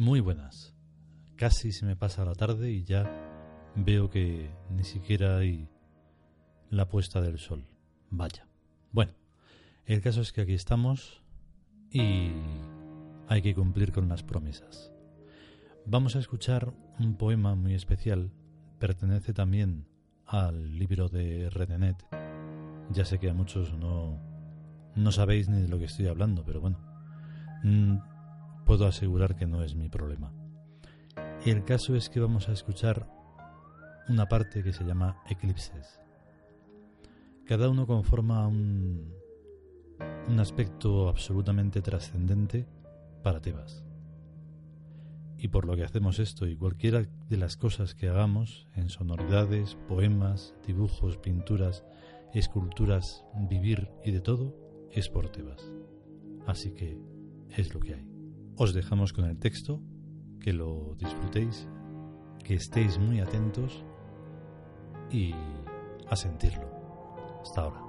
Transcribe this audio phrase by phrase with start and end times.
[0.00, 0.74] Muy buenas.
[1.36, 3.04] Casi se me pasa la tarde y ya
[3.76, 5.68] veo que ni siquiera hay
[6.70, 7.66] la puesta del sol.
[8.08, 8.48] Vaya.
[8.92, 9.12] Bueno,
[9.84, 11.22] el caso es que aquí estamos
[11.90, 12.30] y
[13.28, 14.90] hay que cumplir con las promesas.
[15.84, 18.32] Vamos a escuchar un poema muy especial.
[18.78, 19.86] Pertenece también
[20.24, 22.02] al libro de Redenet.
[22.90, 24.18] Ya sé que a muchos no,
[24.96, 26.78] no sabéis ni de lo que estoy hablando, pero bueno,
[27.64, 27.98] mm,
[28.70, 30.32] puedo asegurar que no es mi problema.
[31.44, 33.10] El caso es que vamos a escuchar
[34.08, 35.98] una parte que se llama eclipses.
[37.46, 39.12] Cada uno conforma un,
[40.28, 42.64] un aspecto absolutamente trascendente
[43.24, 43.82] para Tebas.
[45.36, 49.76] Y por lo que hacemos esto y cualquiera de las cosas que hagamos en sonoridades,
[49.88, 51.82] poemas, dibujos, pinturas,
[52.34, 54.54] esculturas, vivir y de todo,
[54.92, 55.72] es por Tebas.
[56.46, 57.00] Así que
[57.56, 58.09] es lo que hay.
[58.62, 59.80] Os dejamos con el texto,
[60.38, 61.66] que lo disfrutéis,
[62.44, 63.82] que estéis muy atentos
[65.10, 65.32] y
[66.06, 66.68] a sentirlo.
[67.40, 67.80] Hasta ahora.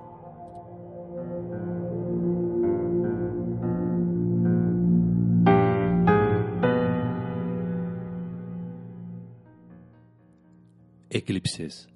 [11.10, 11.90] Eclipses.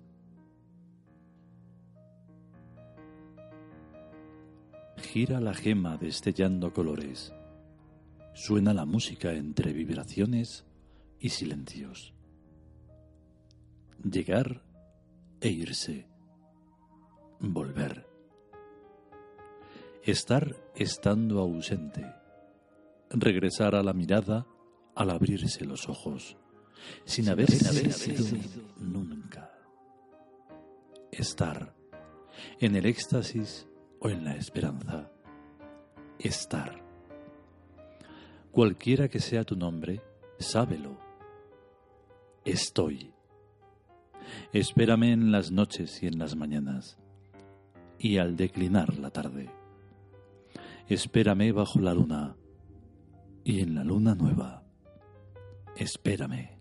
[4.98, 7.32] Gira la gema destellando colores.
[8.36, 10.66] Suena la música entre vibraciones
[11.20, 12.14] y silencios.
[14.04, 14.62] Llegar
[15.40, 16.08] e irse.
[17.40, 18.06] Volver.
[20.04, 22.06] Estar estando ausente.
[23.10, 24.46] Regresar a la mirada
[24.96, 26.38] al abrirse los ojos
[27.06, 28.26] sin haber, sido
[28.78, 29.52] nunca.
[31.10, 31.74] Estar
[32.60, 33.66] en el éxtasis
[34.02, 35.10] o en la esperanza.
[36.20, 36.85] Estar.
[38.56, 40.02] Cualquiera que sea tu nombre,
[40.40, 40.98] sábelo.
[42.46, 43.12] Estoy.
[44.54, 46.98] Espérame en las noches y en las mañanas,
[48.00, 49.50] y al declinar la tarde.
[50.88, 52.38] Espérame bajo la luna
[53.44, 54.64] y en la luna nueva.
[55.76, 56.58] Espérame.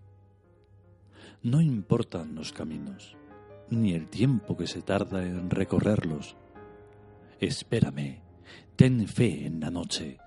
[1.43, 3.15] No importan los caminos,
[3.69, 6.35] ni el tiempo que se tarda en recorrerlos.
[7.39, 8.19] Espérame,
[8.75, 10.17] ten fe en la noche.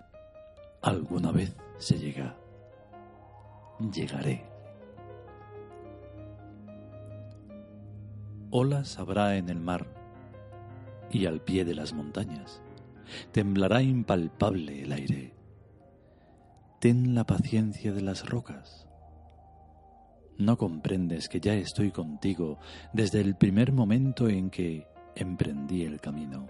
[0.88, 2.34] Alguna vez se llega.
[3.92, 4.42] Llegaré.
[8.50, 9.86] Olas habrá en el mar
[11.10, 12.62] y al pie de las montañas.
[13.32, 15.34] Temblará impalpable el aire.
[16.80, 18.86] Ten la paciencia de las rocas
[20.38, 22.60] no comprendes que ya estoy contigo
[22.92, 26.46] desde el primer momento en que emprendí el camino,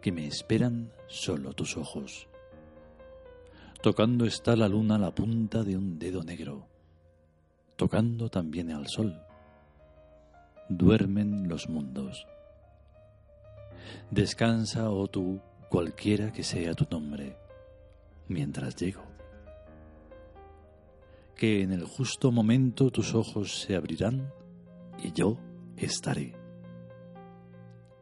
[0.00, 2.28] que me esperan solo tus ojos.
[3.82, 6.66] Tocando está la luna la punta de un dedo negro,
[7.76, 9.20] tocando también al sol.
[10.68, 12.26] Duermen los mundos.
[14.10, 17.36] Descansa, oh tú, cualquiera que sea tu nombre,
[18.28, 19.16] mientras llego
[21.36, 24.32] que en el justo momento tus ojos se abrirán
[25.02, 25.38] y yo
[25.76, 26.34] estaré.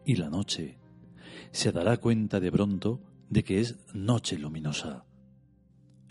[0.04, 0.78] Y la noche
[1.50, 5.04] se dará cuenta de pronto de que es noche luminosa,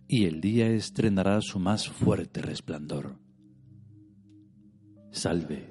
[0.07, 3.17] y el día estrenará su más fuerte resplandor.
[5.11, 5.69] Salve.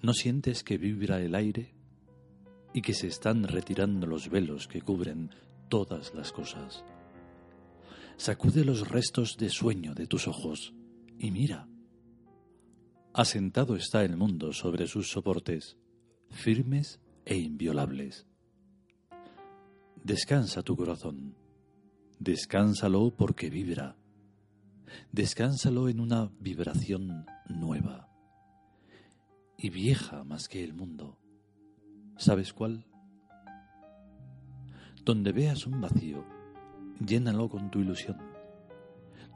[0.00, 1.74] ¿No sientes que vibra el aire
[2.72, 5.30] y que se están retirando los velos que cubren
[5.68, 6.84] todas las cosas?
[8.18, 10.74] sacude los restos de sueño de tus ojos
[11.18, 11.68] y mira.
[13.14, 15.78] Asentado está el mundo sobre sus soportes,
[16.28, 18.26] firmes e inviolables.
[20.02, 21.36] Descansa tu corazón,
[22.18, 23.96] descánsalo porque vibra,
[25.12, 28.08] descánsalo en una vibración nueva
[29.56, 31.18] y vieja más que el mundo.
[32.16, 32.84] ¿Sabes cuál?
[35.04, 36.24] Donde veas un vacío,
[37.04, 38.18] llénalo con tu ilusión.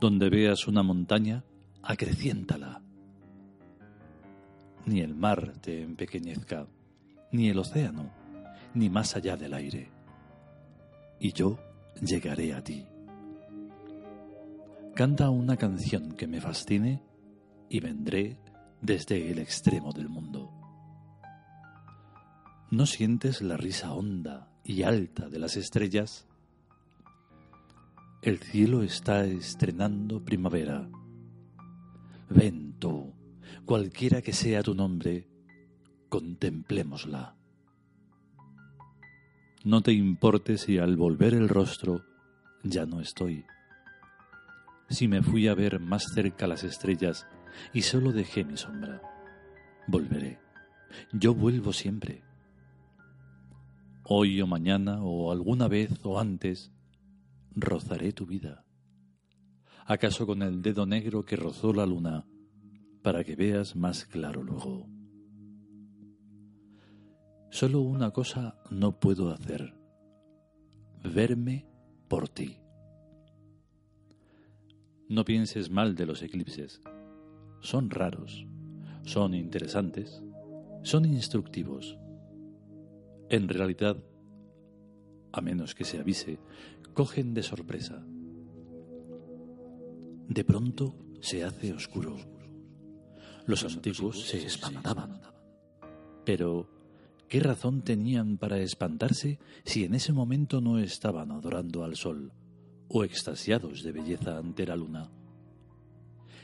[0.00, 1.44] Donde veas una montaña,
[1.82, 2.82] acreciéntala.
[4.87, 6.67] Ni el mar te empequeñezca,
[7.31, 8.11] ni el océano,
[8.75, 9.90] ni más allá del aire.
[11.20, 11.58] Y yo
[12.00, 12.87] llegaré a ti.
[14.94, 17.03] Canta una canción que me fascine
[17.69, 18.39] y vendré
[18.81, 20.50] desde el extremo del mundo.
[22.71, 26.27] ¿No sientes la risa honda y alta de las estrellas?
[28.23, 30.88] El cielo está estrenando primavera.
[32.29, 33.12] Ven tú,
[33.65, 35.27] cualquiera que sea tu nombre,
[36.09, 37.37] contemplémosla.
[39.64, 42.05] No te importe si al volver el rostro
[42.64, 43.44] ya no estoy.
[44.88, 47.26] si me fui a ver más cerca las estrellas
[47.73, 49.00] y solo dejé mi sombra.
[49.87, 50.38] Volveré.
[51.12, 52.23] Yo vuelvo siempre.
[54.03, 56.73] Hoy o mañana o alguna vez o antes
[57.55, 58.64] rozaré tu vida.
[59.87, 62.26] ¿Acaso con el dedo negro que rozó la luna
[63.03, 64.92] para que veas más claro luego?
[67.52, 69.75] Solo una cosa no puedo hacer,
[71.04, 71.66] verme
[72.08, 72.56] por ti.
[75.10, 76.81] No pienses mal de los eclipses.
[77.60, 78.46] Son raros,
[79.02, 80.22] son interesantes,
[80.82, 81.99] son instructivos.
[83.28, 84.02] En realidad,
[85.31, 86.38] a menos que se avise,
[86.94, 88.02] cogen de sorpresa.
[90.26, 92.16] De pronto se hace oscuro.
[93.44, 95.20] Los antiguos se espantaban.
[96.25, 96.72] Pero,
[97.32, 102.31] ¿qué razón tenían para espantarse si en ese momento no estaban adorando al sol
[102.88, 105.11] o extasiados de belleza ante la luna?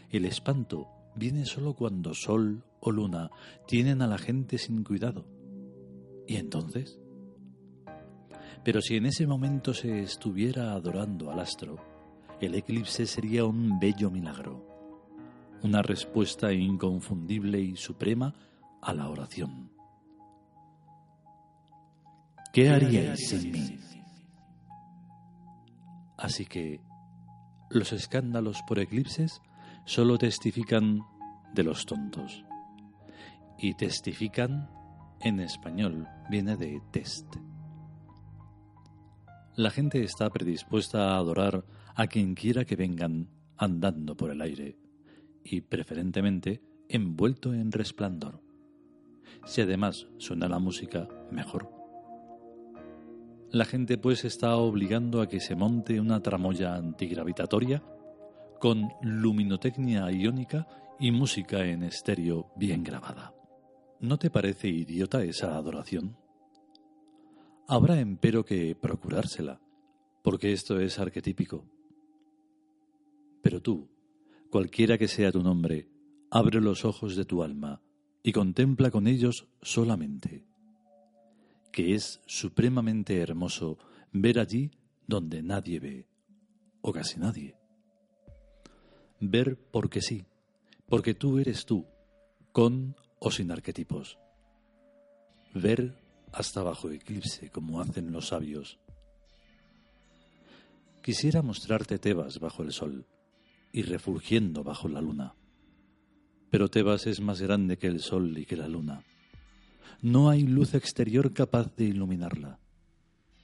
[0.09, 3.31] El espanto viene solo cuando sol o luna
[3.67, 5.27] tienen a la gente sin cuidado.
[6.27, 6.99] ¿Y entonces?
[8.65, 11.77] Pero si en ese momento se estuviera adorando al astro,
[12.41, 14.65] el eclipse sería un bello milagro,
[15.63, 18.33] una respuesta inconfundible y suprema
[18.81, 19.78] a la oración.
[22.53, 23.79] ¿Qué haríais sin mí?
[26.17, 26.81] Así que
[27.71, 29.41] los escándalos por eclipses
[29.85, 31.03] solo testifican
[31.55, 32.45] de los tontos.
[33.59, 34.71] Y testifican
[35.21, 37.27] en español viene de test.
[39.57, 44.79] La gente está predispuesta a adorar a quien quiera que vengan andando por el aire
[45.43, 48.41] y preferentemente envuelto en resplandor.
[49.45, 51.78] Si además suena la música, mejor.
[53.51, 57.83] La gente pues está obligando a que se monte una tramoya antigravitatoria
[58.61, 60.67] con luminotecnia iónica
[61.01, 63.33] y música en estéreo bien grabada.
[64.01, 66.17] ¿No te parece idiota esa adoración?
[67.67, 69.61] Habrá empero que procurársela,
[70.23, 71.65] porque esto es arquetípico.
[73.41, 73.89] Pero tú,
[74.51, 75.89] cualquiera que sea tu nombre,
[76.31, 77.81] abre los ojos de tu alma
[78.23, 80.45] y contempla con ellos solamente,
[81.73, 83.79] que es supremamente hermoso
[84.13, 84.71] ver allí
[85.07, 86.07] donde nadie ve,
[86.81, 87.59] o casi nadie
[89.21, 90.27] ver porque sí,
[90.89, 91.87] porque tú eres tú,
[92.53, 94.19] con o sin arquetipos.
[95.55, 95.97] Ver
[96.33, 98.79] hasta bajo eclipse, como hacen los sabios.
[101.03, 103.07] Quisiera mostrarte Tebas bajo el sol
[103.73, 105.35] y refulgiendo bajo la luna.
[106.51, 109.03] Pero Tebas es más grande que el sol y que la luna.
[110.01, 112.59] No hay luz exterior capaz de iluminarla.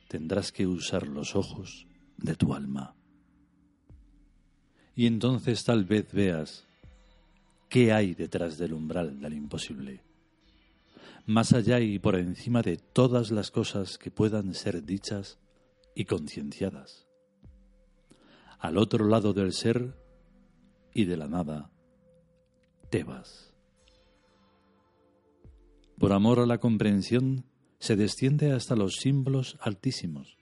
[0.08, 1.86] Tendrás que usar los ojos
[2.18, 2.94] de tu alma
[4.96, 6.64] y entonces tal vez veas
[7.68, 10.02] qué hay detrás del umbral del imposible,
[11.26, 15.38] más allá y por encima de todas las cosas que puedan ser dichas
[15.94, 17.06] y concienciadas.
[18.58, 19.94] Al otro lado del ser
[20.92, 21.70] y de la nada,
[22.90, 23.53] Tebas.
[25.98, 27.46] Por amor a la comprensión,
[27.78, 30.36] se desciende hasta los símbolos altísimos.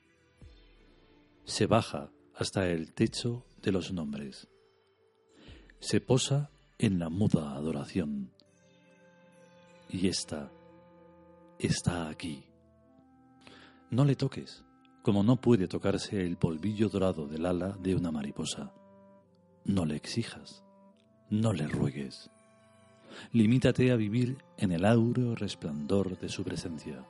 [1.44, 4.48] Se baja hasta el techo de los nombres.
[5.78, 8.32] Se posa en la muda adoración.
[9.88, 10.50] Y esta
[11.58, 12.44] está aquí.
[13.90, 14.64] No le toques,
[15.02, 18.72] como no puede tocarse el polvillo dorado del ala de una mariposa.
[19.64, 20.64] No le exijas,
[21.30, 22.31] no le ruegues.
[23.32, 27.04] Limítate a vivir en el áureo resplandor de su presencia.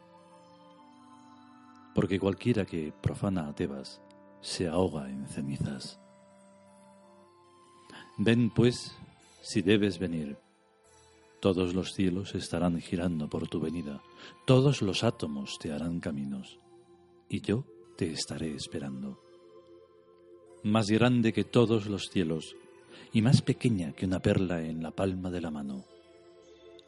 [1.95, 4.01] Porque cualquiera que profana a Tebas
[4.41, 5.99] se ahoga en cenizas.
[8.19, 8.95] Ven pues,
[9.43, 10.37] si debes venir.
[11.41, 14.01] Todos los cielos estarán girando por tu venida,
[14.47, 16.61] todos los átomos te harán caminos,
[17.29, 17.65] y yo
[17.97, 19.19] te estaré esperando.
[20.63, 22.55] Más grande que todos los cielos,
[23.13, 25.85] y más pequeña que una perla en la palma de la mano.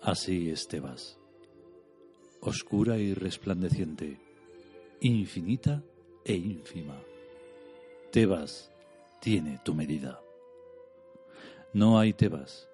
[0.05, 1.19] Así es Tebas,
[2.43, 4.21] oscura y resplandeciente,
[5.01, 5.83] infinita
[6.27, 7.01] e ínfima.
[8.13, 8.71] Tebas
[9.23, 10.21] tiene tu medida.
[11.73, 12.69] No hay Tebas,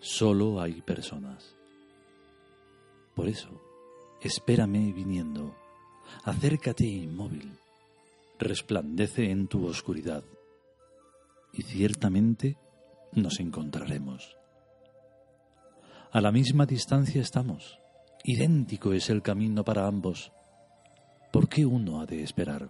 [0.00, 1.54] solo hay personas.
[3.14, 3.62] Por eso,
[4.20, 5.54] espérame viniendo,
[6.24, 7.56] acércate inmóvil,
[8.40, 10.24] resplandece en tu oscuridad,
[11.52, 12.58] y ciertamente
[13.12, 14.41] nos encontraremos.
[16.12, 17.78] A la misma distancia estamos,
[18.22, 20.30] idéntico es el camino para ambos.
[21.32, 22.68] ¿Por qué uno ha de esperar?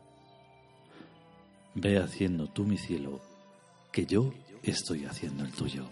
[1.75, 3.21] Ve haciendo tú mi cielo
[3.91, 4.33] que yo
[4.63, 5.89] estoy haciendo el tuyo.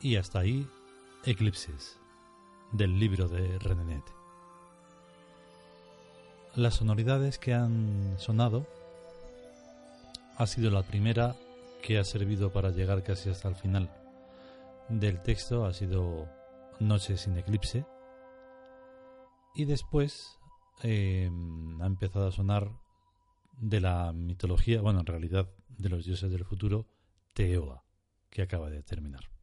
[0.00, 0.68] Y hasta ahí,
[1.24, 1.98] Eclipses,
[2.70, 4.04] del libro de Renenet.
[6.54, 8.66] Las sonoridades que han sonado
[10.36, 11.34] ha sido la primera
[11.82, 13.90] que ha servido para llegar casi hasta el final
[14.88, 16.28] del texto, ha sido
[16.78, 17.84] Noche sin eclipse.
[19.56, 20.38] Y después
[20.84, 21.28] eh,
[21.80, 22.70] ha empezado a sonar
[23.60, 26.86] de la mitología, bueno, en realidad de los dioses del futuro,
[27.34, 27.84] Teoa,
[28.30, 29.37] que acaba de terminar.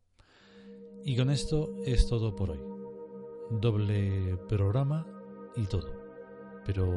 [1.07, 2.59] Y con esto es todo por hoy.
[3.51, 5.05] Doble programa
[5.55, 5.93] y todo.
[6.65, 6.89] Pero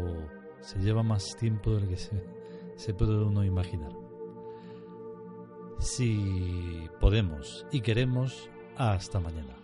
[0.61, 3.93] se lleva más tiempo del que se, puede uno imaginar.
[5.79, 8.49] Si podemos y queremos,
[8.79, 9.59] hasta mañana.